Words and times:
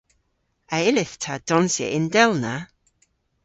A 0.75 0.77
yllydh 0.89 1.15
ta 1.23 1.33
donsya 1.47 1.87
yndellna? 1.97 2.55